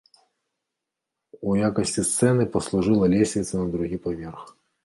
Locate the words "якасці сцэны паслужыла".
1.69-3.05